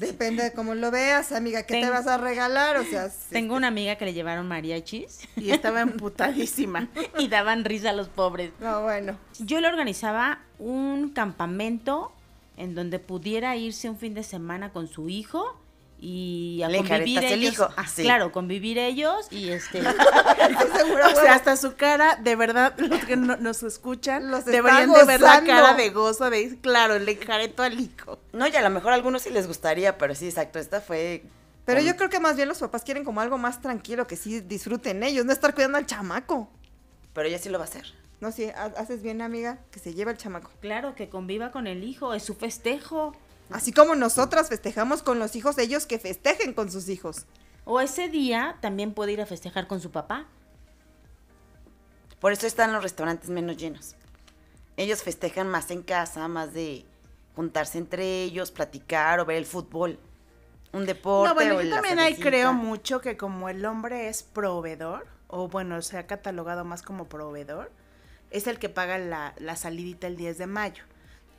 [0.00, 2.76] Depende de cómo lo veas, amiga, ¿qué te vas a regalar?
[2.76, 3.28] O sea, sí.
[3.30, 6.88] Tengo una amiga que le llevaron mariachis Y estaba emputadísima.
[7.18, 8.50] y daban risa a los pobres.
[8.60, 9.16] No, bueno.
[9.38, 12.12] Yo le organizaba un campamento
[12.58, 15.58] en donde pudiera irse un fin de semana con su hijo
[16.04, 18.02] y a Le convivir el hijo, Ah, sí.
[18.02, 23.04] Claro, convivir ellos y este Estoy segura, O sea, hasta su cara, de verdad, los
[23.04, 27.12] que no- nos escuchan, Los deberían de ver la cara de gozo de, claro, le
[27.12, 28.18] enjareto al hijo.
[28.32, 30.58] No, y a lo mejor a algunos sí les gustaría, pero sí, exacto.
[30.58, 31.22] Esta fue.
[31.64, 34.16] Pero con- yo creo que más bien los papás quieren como algo más tranquilo, que
[34.16, 36.50] sí disfruten ellos, no estar cuidando al chamaco.
[37.12, 37.94] Pero ella sí lo va a hacer.
[38.20, 40.50] No, sí, ha- haces bien, amiga, que se lleve el chamaco.
[40.60, 43.14] claro que conviva con el hijo, es su festejo.
[43.52, 47.26] Así como nosotras festejamos con los hijos, ellos que festejen con sus hijos.
[47.64, 50.26] O ese día también puede ir a festejar con su papá.
[52.20, 53.94] Por eso están los restaurantes menos llenos.
[54.76, 56.84] Ellos festejan más en casa, más de
[57.36, 59.98] juntarse entre ellos, platicar o ver el fútbol.
[60.72, 61.28] Un deporte.
[61.28, 65.48] No, bueno, o yo también ahí creo mucho que como el hombre es proveedor, o
[65.48, 67.70] bueno, se ha catalogado más como proveedor,
[68.30, 70.84] es el que paga la, la salidita el 10 de mayo.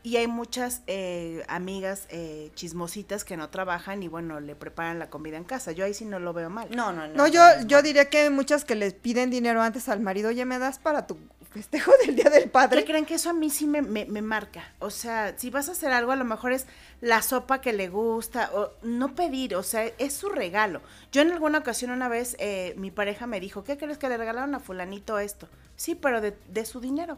[0.05, 5.09] Y hay muchas eh, amigas eh, chismositas que no trabajan y bueno, le preparan la
[5.09, 5.71] comida en casa.
[5.71, 6.67] Yo ahí sí no lo veo mal.
[6.75, 7.13] No, no, no.
[7.13, 10.43] No, yo, yo diría que hay muchas que les piden dinero antes al marido, oye,
[10.43, 11.17] ¿me das para tu
[11.51, 12.83] festejo del Día del ¿Qué Padre?
[12.83, 14.73] creen que eso a mí sí me, me, me marca?
[14.79, 16.67] O sea, si vas a hacer algo, a lo mejor es
[16.99, 20.81] la sopa que le gusta, o no pedir, o sea, es su regalo.
[21.13, 24.17] Yo en alguna ocasión una vez, eh, mi pareja me dijo, ¿qué crees que le
[24.17, 25.47] regalaron a fulanito esto?
[25.77, 27.17] Sí, pero de, de su dinero,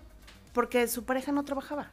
[0.53, 1.89] porque su pareja no trabajaba.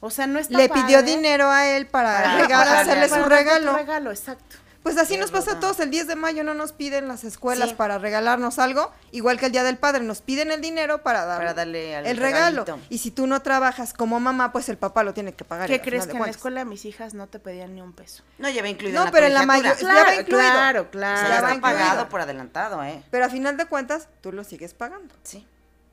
[0.00, 3.22] O sea, no está Le pidió dinero a él para, Para regalar- para hacerle su
[3.28, 3.72] regalo.
[3.76, 4.56] regalo, exacto.
[4.82, 5.78] Pues así nos pasa a todos.
[5.80, 7.74] El 10 de mayo no nos piden las escuelas Sí.
[7.74, 10.02] para regalarnos algo, igual que el Día del Padre.
[10.04, 12.64] Nos piden el dinero para, dar Para darle al el regalo.
[12.64, 12.86] regalito.
[12.88, 15.68] Y si tú no trabajas como mamá, pues el papá lo tiene que pagar.
[15.68, 18.22] ¿Qué crees que en la escuela mis hijas no te pedían ni un peso?
[18.38, 19.92] No, ya va incluido No, en la pero en la colegiatura.
[19.92, 20.50] mayo- ya va incluido.
[20.50, 21.18] claro, O claro.
[21.18, 21.78] sea, Ya ya va está incluido.
[21.78, 23.02] pagado por adelantado, ¿eh?
[23.10, 25.14] Pero a final de cuentas, tú lo sigues pagando.
[25.24, 25.46] Sí.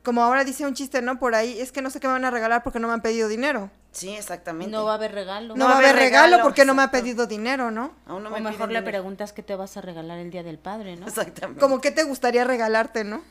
[0.08, 1.20] Como ahora dice un chiste, ¿no?
[1.20, 3.02] Por ahí, es que no sé qué me van a regalar porque no me han
[3.02, 3.70] pedido dinero.
[3.92, 4.72] Sí, exactamente.
[4.72, 5.54] No va a haber regalo.
[5.54, 7.92] No, va a haber regalo, porque no me ha pedido dinero, ¿no?
[8.06, 8.86] Aún no o me mejor piden le dinero.
[8.86, 11.08] preguntas qué te vas a regalar el día del padre, ¿no?
[11.08, 11.60] Exactamente.
[11.60, 13.22] Como que te gustaría regalarte, ¿no?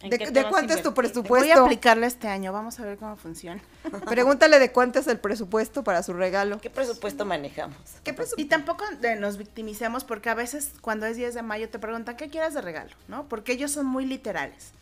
[0.00, 0.94] ¿En ¿De, qué cuánto es tu invertir?
[0.94, 1.64] Voy a presupuesto?
[1.66, 3.60] aplicarla este año, vamos a ver cómo funciona.
[4.06, 6.58] Pregúntale de cuánto es el presupuesto para su regalo.
[6.58, 7.76] ¿Qué presupuesto manejamos?
[8.02, 8.40] ¿Qué presupuesto?
[8.40, 8.86] Y tampoco
[9.18, 12.62] nos victimicemos porque a veces cuando es 10 de mayo te preguntan qué quieres de
[12.62, 13.28] regalo, ¿no?
[13.28, 14.72] Porque ellos son muy literales.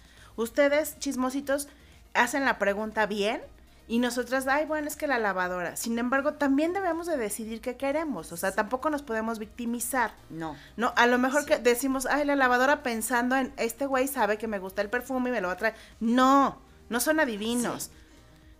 [0.40, 1.68] Ustedes, chismositos,
[2.14, 3.42] hacen la pregunta bien
[3.88, 5.76] y nosotras, ay, bueno, es que la lavadora.
[5.76, 8.32] Sin embargo, también debemos de decidir qué queremos.
[8.32, 10.12] O sea, tampoco nos podemos victimizar.
[10.30, 10.56] No.
[10.76, 14.46] No, a lo mejor que decimos, ay, la lavadora pensando en, este güey sabe que
[14.46, 15.74] me gusta el perfume y me lo va a traer.
[15.98, 17.90] No, no son adivinos.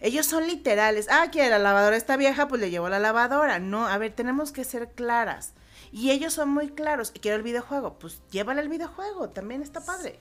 [0.00, 1.06] Ellos son literales.
[1.10, 3.58] Ah, quiere la lavadora está vieja, pues le llevo la lavadora.
[3.58, 5.54] No, a ver, tenemos que ser claras.
[5.92, 7.12] Y ellos son muy claros.
[7.12, 10.18] Quiero el videojuego, pues llévale el videojuego, también está padre.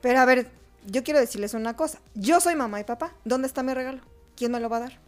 [0.00, 0.50] Pero a ver,
[0.84, 1.98] yo quiero decirles una cosa.
[2.14, 3.12] Yo soy mamá y papá.
[3.24, 4.00] ¿Dónde está mi regalo?
[4.36, 4.98] ¿Quién me lo va a dar?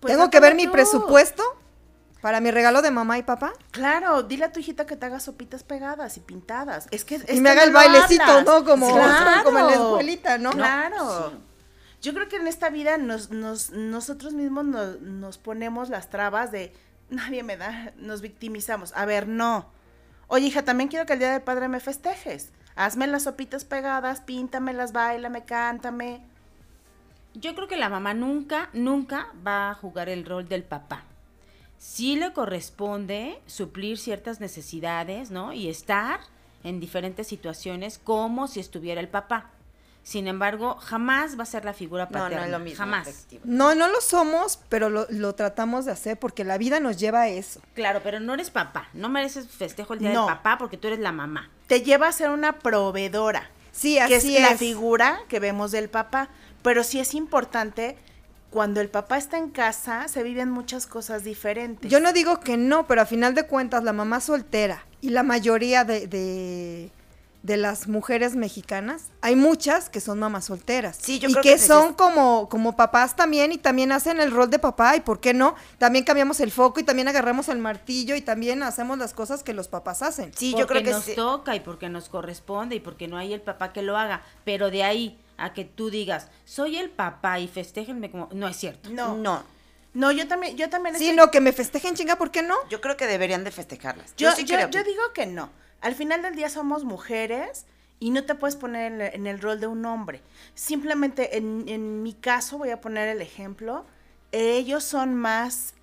[0.00, 1.42] Pues ¿Tengo que ver mi presupuesto
[2.20, 3.52] para mi regalo de mamá y papá?
[3.70, 6.86] Claro, dile a tu hijita que te haga sopitas pegadas y pintadas.
[6.90, 8.44] Es que es y me que haga el bailecito, hablas.
[8.44, 8.64] ¿no?
[8.64, 9.44] Como, Claro.
[9.44, 10.50] como en la escuelita, ¿no?
[10.52, 11.30] Claro.
[11.30, 11.36] Sí.
[12.02, 16.52] Yo creo que en esta vida nos, nos, nosotros mismos nos, nos ponemos las trabas
[16.52, 16.72] de
[17.10, 18.92] nadie me da, nos victimizamos.
[18.94, 19.66] A ver, no.
[20.28, 22.50] Oye, hija, también quiero que el día del padre me festejes.
[22.78, 26.20] Hazme las sopitas pegadas, píntamelas, bailame, cántame.
[27.34, 31.02] Yo creo que la mamá nunca, nunca va a jugar el rol del papá.
[31.78, 35.52] Sí le corresponde suplir ciertas necesidades, ¿no?
[35.52, 36.20] Y estar
[36.62, 39.50] en diferentes situaciones como si estuviera el papá.
[40.08, 42.38] Sin embargo, jamás va a ser la figura No, paterna.
[42.38, 42.78] no es lo mismo.
[42.78, 43.06] Jamás.
[43.08, 43.42] efectivo.
[43.44, 47.20] No, no lo somos, pero lo, lo tratamos de hacer porque la vida nos lleva
[47.20, 47.60] a eso.
[47.74, 48.88] Claro, pero no eres papá.
[48.94, 50.24] No mereces festejo el día No.
[50.24, 51.50] del papá porque tú eres la mamá.
[51.66, 53.50] Te lleva a ser una proveedora.
[53.70, 54.58] Sí, que así es, la es.
[54.58, 56.30] figura que vemos del papá.
[56.62, 57.98] Pero sí es importante,
[58.48, 61.90] cuando el papá está en casa, se viven muchas cosas diferentes.
[61.90, 65.22] Yo no digo que no, pero a final de cuentas la mamá soltera y la
[65.22, 66.90] mayoría de, de,
[67.48, 70.98] de las mujeres mexicanas, hay muchas que son mamás solteras.
[71.00, 74.30] Sí, yo y creo que, que son como, como papás también y también hacen el
[74.30, 77.58] rol de papá y por qué no, también cambiamos el foco y también agarramos el
[77.58, 80.30] martillo y también hacemos las cosas que los papás hacen.
[80.36, 81.14] Sí, porque yo creo que nos sí.
[81.16, 84.22] toca y porque nos corresponde y porque no hay el papá que lo haga.
[84.44, 88.28] Pero de ahí a que tú digas, soy el papá y festéjenme como...
[88.32, 88.90] No es cierto.
[88.90, 89.16] No.
[89.16, 89.42] No,
[89.94, 92.56] No, yo también, yo también Sí, estoy- no, que me festejen chinga, ¿por qué no?
[92.68, 94.14] yo creo que deberían de festejarlas.
[94.18, 94.68] Yo, Yo, sí yo- creo.
[94.68, 95.48] yo que- digo que no.
[95.80, 97.66] Al final del día somos mujeres
[98.00, 100.22] y no te puedes poner en, en el rol de un hombre.
[100.54, 103.84] Simplemente, en, en mi caso, voy a poner el ejemplo,
[104.32, 105.74] ellos son más,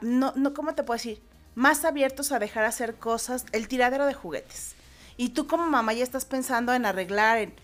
[0.00, 1.20] no, no, ¿cómo te puedo decir?
[1.54, 4.74] Más abiertos a dejar hacer cosas, el tiradero de juguetes.
[5.16, 7.54] Y tú como mamá ya estás pensando en arreglar, en,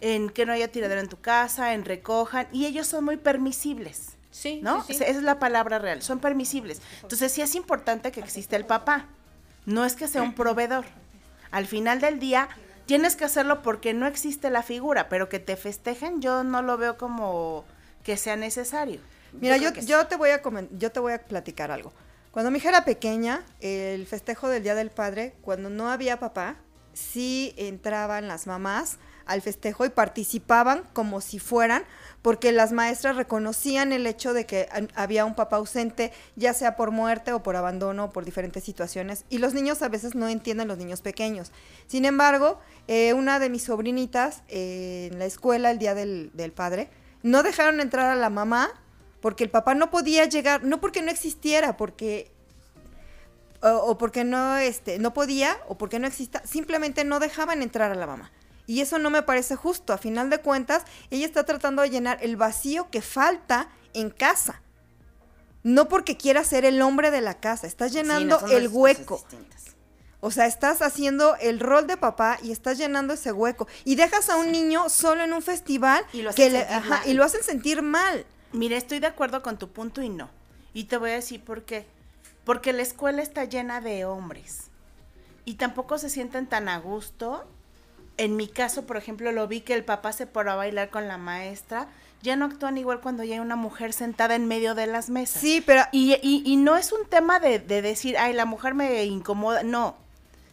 [0.00, 4.10] en que no haya tiradero en tu casa, en recojan, y ellos son muy permisibles.
[4.30, 4.84] Sí, ¿no?
[4.84, 5.02] sí, sí.
[5.02, 6.80] Esa es la palabra real, son permisibles.
[7.02, 9.06] Entonces sí es importante que exista el papá,
[9.68, 10.86] no es que sea un proveedor.
[11.50, 12.48] Al final del día
[12.86, 16.78] tienes que hacerlo porque no existe la figura, pero que te festejen yo no lo
[16.78, 17.64] veo como
[18.02, 18.98] que sea necesario.
[19.32, 20.40] Mira, Yo te voy a
[20.72, 21.92] yo te voy a platicar algo.
[22.30, 26.56] Cuando mi hija era pequeña, el festejo del Día del Padre, cuando no había papá,
[26.94, 31.84] sí entraban las mamás al festejo y participaban como si fueran,
[32.22, 36.90] porque las maestras reconocían el hecho de que había un papá ausente, ya sea por
[36.90, 40.66] muerte o por abandono o por diferentes situaciones, y los niños a veces no entienden
[40.66, 41.52] los niños pequeños.
[41.86, 46.52] Sin embargo, eh, una de mis sobrinitas eh, en la escuela el Día del, del
[46.52, 46.88] Padre,
[47.22, 48.70] no dejaron entrar a la mamá
[49.20, 52.30] porque el papá no podía llegar, no porque no existiera, porque
[53.60, 57.90] o, o porque no este no podía o porque no exista, simplemente no dejaban entrar
[57.90, 58.30] a la mamá.
[58.68, 59.92] Y eso no me parece justo.
[59.92, 64.60] A final de cuentas, ella está tratando de llenar el vacío que falta en casa.
[65.64, 69.24] No porque quiera ser el hombre de la casa, estás Sí, no, llenando el hueco.
[70.20, 73.66] O sea, estás haciendo el rol de papá y estás llenando ese hueco.
[73.84, 77.14] Y dejas a un niño solo en un festival Y lo que le- ajá, y
[77.14, 78.26] lo hacen sentir mal.
[78.52, 80.28] Mira, estoy de acuerdo con tu punto y no.
[80.74, 81.86] Y te voy a decir por qué.
[82.44, 84.70] Porque la escuela está llena de hombres.
[85.44, 87.46] Y tampoco se sienten tan a gusto.
[88.18, 91.08] En mi caso, por ejemplo, lo vi que el papá se paró a bailar con
[91.08, 91.88] la maestra.
[92.20, 95.40] Ya no actúan igual cuando ya hay una mujer sentada en medio de las mesas.
[95.40, 98.74] Sí, pero Y, y- y no es un tema de, de decir, ay, la mujer
[98.74, 99.62] me incomoda.
[99.62, 99.96] No.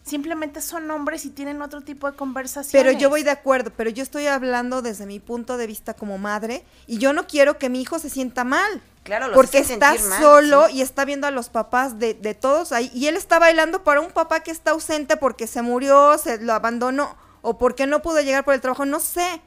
[0.03, 2.71] Simplemente son hombres y tienen otro tipo de conversaciones.
[2.71, 6.19] Pero yo voy de acuerdo, pero yo estoy hablando desde mi punto de vista como
[6.19, 8.83] madre y yo no quiero que mi hijo se sienta mal.
[9.01, 10.77] Claro, los porque está mal, solo sí.
[10.77, 13.99] y está viendo a los papás de, de todos ahí y él está bailando para
[14.01, 18.21] un papá que está ausente porque se murió, se lo abandonó o porque no pudo
[18.21, 19.39] llegar por el trabajo, no sé.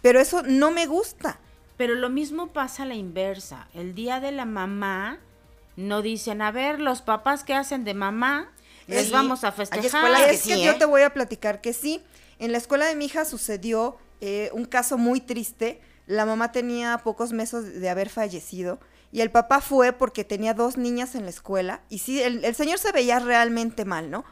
[0.00, 1.40] Pero eso no me gusta.
[1.76, 3.68] Pero lo mismo pasa a la inversa.
[3.74, 5.18] El día de la mamá
[5.76, 8.52] no dicen, a ver, los papás que hacen de mamá,
[8.86, 9.84] les vamos a hay festejar.
[9.86, 10.76] escuelas que es que sí, yo ¿eh?
[10.78, 12.00] te voy a platicar que sí.
[12.38, 15.80] En la escuela de mi hija sucedió eh, un caso muy triste.
[16.06, 18.78] La mamá tenía pocos meses de haber fallecido
[19.10, 22.54] y el papá fue porque tenía dos niñas en la escuela y sí, el, el
[22.54, 24.24] señor se veía realmente mal, ¿no?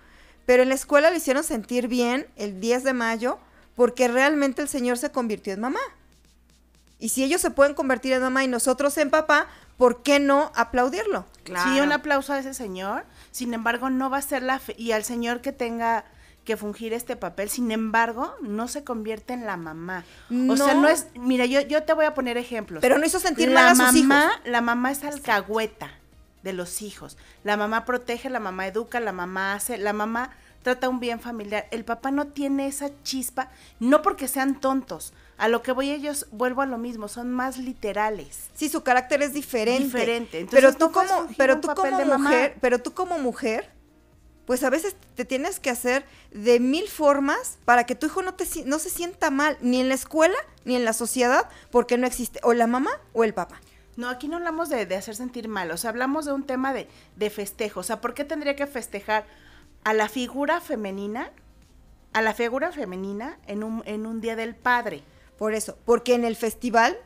[0.50, 3.38] Pero en la escuela lo hicieron sentir bien el 10 de mayo
[3.76, 5.78] porque realmente el señor se convirtió en mamá.
[6.98, 10.50] Y si ellos se pueden convertir en mamá y nosotros en papá, ¿por qué no
[10.56, 11.24] aplaudirlo?
[11.44, 11.70] Claro.
[11.72, 13.04] Sí, un aplauso a ese señor.
[13.30, 16.04] Sin embargo, no va a ser la fe- y al señor que tenga
[16.44, 20.04] que fungir este papel, sin embargo, no se convierte en la mamá.
[20.48, 20.80] O sea, No.
[20.82, 22.80] no es, mira, yo, yo te voy a poner ejemplos.
[22.80, 24.40] Pero no hizo sentir la mal a sus mamá, hijos.
[24.50, 25.92] La mamá es alcahueta
[26.42, 27.16] de los hijos.
[27.44, 30.31] La mamá protege, la mamá educa, la mamá hace, la mamá
[30.62, 31.66] trata un bien familiar.
[31.70, 35.12] El papá no tiene esa chispa, no porque sean tontos.
[35.38, 38.50] A lo que voy ellos, vuelvo a lo mismo, son más literales.
[38.55, 39.85] Sí, su carácter es diferente.
[39.85, 40.40] Diferente.
[40.40, 42.18] Entonces, pero tú como, pero tú como mamá.
[42.18, 43.70] mujer, pero tú como mujer,
[44.44, 48.35] pues a veces te tienes que hacer de mil formas para que tu hijo no
[48.35, 52.07] te no se sienta mal, ni en la escuela, ni en la sociedad, porque no
[52.07, 53.61] existe o la mamá o el papá.
[53.96, 56.72] No, aquí no hablamos de, de hacer sentir mal, o sea, hablamos de un tema
[56.72, 57.81] de, de festejo.
[57.81, 59.26] O sea, ¿por qué tendría que festejar
[59.85, 61.31] a la figura femenina,
[62.12, 65.03] a la figura femenina en un, en un día del padre?
[65.38, 66.96] Por eso, porque en el festival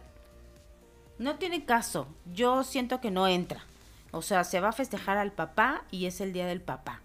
[1.18, 2.08] No tiene caso.
[2.32, 3.64] Yo siento que no entra.
[4.10, 7.00] O sea, se va a festejar al papá y es el día del papá.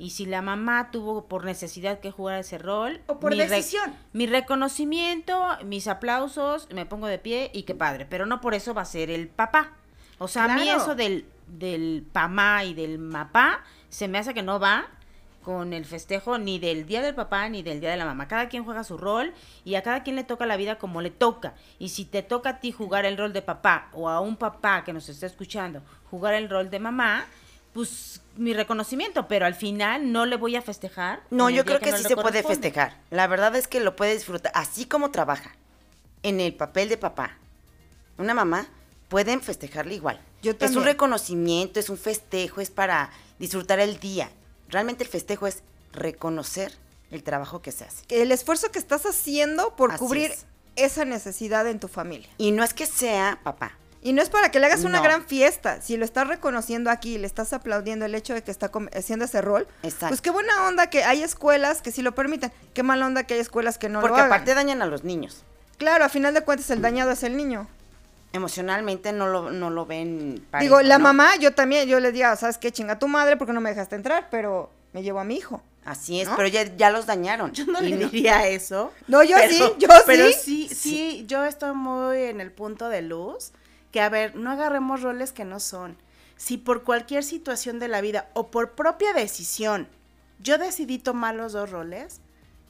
[0.00, 3.02] Y si la mamá tuvo por necesidad que jugar ese rol.
[3.06, 3.94] O por mi decisión.
[4.14, 8.06] mi reconocimiento, mis aplausos, me pongo de pie y qué padre.
[8.08, 9.74] Pero no por eso va a ser el papá.
[10.16, 14.42] O sea, a mí eso del, del mamá y del mapá se me hace que
[14.42, 14.88] no va
[15.42, 18.26] con el festejo ni del día del papá ni del día de la mamá.
[18.26, 19.34] Cada quien juega su rol
[19.66, 21.52] y a cada quien le toca la vida como le toca.
[21.78, 24.82] Y si te toca a ti jugar el rol de papá o a un papá
[24.82, 27.26] que nos está escuchando jugar el rol de mamá,
[27.72, 31.22] pues mi reconocimiento, pero al final no le voy a festejar.
[31.30, 32.96] No, yo creo que no sí se puede festejar.
[33.10, 35.54] La verdad es que lo puede disfrutar, así como trabaja
[36.22, 37.36] en el papel de papá,
[38.18, 38.66] una mamá,
[39.08, 40.20] pueden festejarle igual.
[40.42, 44.30] Yo es un reconocimiento, es un festejo, es para disfrutar el día.
[44.68, 46.72] Realmente el festejo es reconocer
[47.10, 48.04] el trabajo que se hace.
[48.08, 50.46] El esfuerzo que estás haciendo por Así cubrir es.
[50.76, 52.28] esa necesidad en tu familia.
[52.38, 53.72] Y no es que sea papá.
[54.02, 55.04] Y no es para que le hagas una No.
[55.04, 55.82] gran fiesta.
[55.82, 59.42] Si lo estás reconociendo aquí, le estás aplaudiendo el hecho de que está haciendo ese
[59.42, 60.08] rol, Exacto.
[60.08, 62.50] pues qué buena onda que hay escuelas que sí lo permiten.
[62.72, 64.32] Qué mala onda que hay escuelas que no Porque lo hagan.
[64.32, 65.44] aparte dañan a los niños.
[65.76, 67.68] Claro, a final de cuentas el dañado es el niño.
[68.32, 71.04] Emocionalmente no lo, no lo ven parejo, Digo, la ¿no?
[71.04, 72.70] mamá, yo también, yo le digo, ¿sabes qué?
[72.70, 75.62] Chinga tu madre porque no me dejaste entrar, pero me llevo a mi hijo.
[75.84, 76.36] Así es, ¿no?
[76.36, 77.52] pero ya, ya los dañaron.
[77.54, 78.92] Yo no Y le diría eso.
[79.08, 80.68] No, yo pero- sí, yo pero sí.
[80.68, 83.50] sí, sí, yo estoy muy en el punto de luz
[83.92, 85.96] que, a ver, no agarremos roles que no son.
[86.36, 89.88] Si por cualquier situación de la vida o por propia decisión
[90.42, 92.20] yo decidí tomar los dos roles,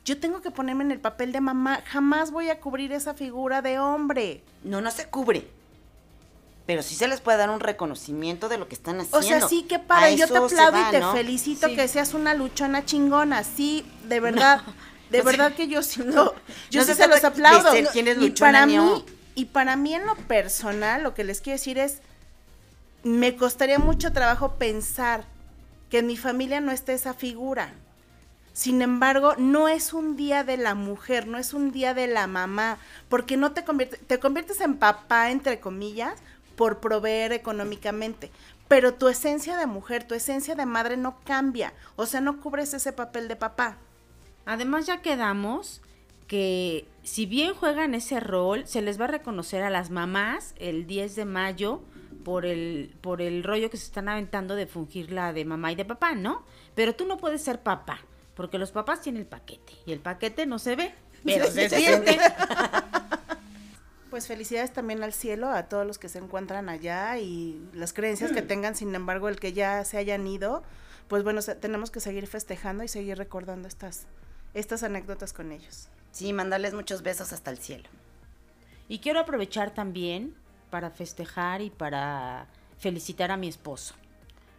[0.04, 1.82] yo tengo que ponerme en el papel de mamá.
[1.86, 4.42] Jamás voy a cubrir esa figura de hombre.
[4.64, 5.46] No, no se cubre.
[6.66, 9.18] Pero sí se les puede dar un reconocimiento de lo que están haciendo.
[9.18, 10.16] O sea, sí, qué A padre.
[10.16, 11.12] Yo te aplaudo va, y te ¿no?
[11.12, 11.76] felicito Sí.
[11.76, 13.44] que seas una luchona chingona.
[13.44, 14.62] Sí, de verdad.
[15.10, 15.30] de no sé.
[15.30, 16.34] verdad que yo siento.
[16.70, 17.70] yo no sí se se los aplaudo.
[17.72, 19.04] ser quién es y para mí.
[19.34, 22.00] Y para mí en lo personal, lo que les quiero decir es.
[23.02, 25.24] Me costaría mucho trabajo pensar
[25.88, 27.72] que en mi familia no esté esa figura.
[28.52, 32.26] Sin embargo, no es un día de la mujer, no es un día de la
[32.26, 36.14] mamá, porque no te conviertes, te conviertes en papá, entre comillas,
[36.56, 38.30] por proveer económicamente.
[38.68, 41.72] Pero tu esencia de mujer, tu esencia de madre no cambia.
[41.96, 43.78] O sea, no cubres ese papel de papá.
[44.44, 45.80] Además ya quedamos
[46.30, 50.86] que si bien juegan ese rol, se les va a reconocer a las mamás el
[50.86, 51.80] 10 de mayo
[52.22, 55.74] por el, por el rollo que se están aventando de fungir la de mamá y
[55.74, 56.44] de papá, ¿no?
[56.76, 57.98] Pero tú no puedes ser papá,
[58.36, 62.16] porque los papás tienen el paquete y el paquete no se ve, pero se siente.
[64.08, 68.32] Pues felicidades también al cielo, a todos los que se encuentran allá y las creencias
[68.32, 70.64] que tengan, sin embargo, el que ya se hayan ido,
[71.06, 74.08] pues bueno, tenemos que seguir festejando y seguir recordando estas,
[74.52, 75.90] estas anécdotas con ellos.
[76.12, 77.88] Sí, mandarles muchos besos hasta el cielo.
[78.88, 80.34] Y quiero aprovechar también
[80.70, 82.46] para festejar y para
[82.78, 83.94] felicitar a mi esposo.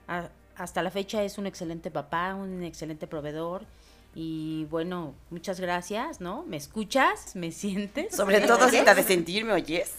[0.08, 3.66] A- hasta la fecha es un excelente papá, un excelente proveedor.
[4.14, 6.44] Y bueno, muchas gracias, ¿no?
[6.44, 7.36] ¿Me escuchas?
[7.36, 8.16] ¿Me sientes?
[8.16, 9.94] Sobre todo si te de sentirme, oyes.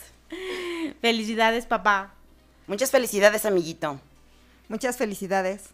[1.00, 2.12] Felicidades, papá.
[2.66, 4.00] Muchas felicidades, amiguito.
[4.68, 5.64] Muchas felicidades.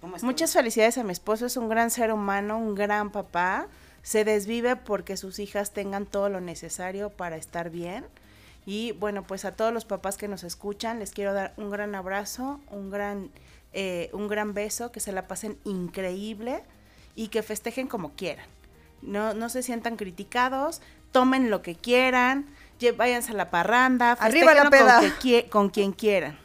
[0.00, 0.24] ¿Cómo estás?
[0.24, 3.66] Muchas felicidades a mi esposo, es un gran ser humano, un gran papá.
[4.06, 8.06] Se desvive porque sus hijas tengan todo lo necesario para estar bien.
[8.64, 11.92] Y bueno, pues a todos los papás que nos escuchan, les quiero dar un gran
[11.96, 13.32] abrazo, un gran,
[13.72, 16.62] eh, un gran beso, que se la pasen increíble
[17.16, 18.46] y que festejen como quieran.
[19.02, 22.46] No, no se sientan criticados, tomen lo que quieran,
[22.96, 25.00] váyanse a la parranda, Arriba la con peda.
[25.20, 26.38] que con quien quieran.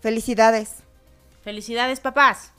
[0.00, 0.78] Felicidades.
[1.44, 2.50] Felicidades, papás.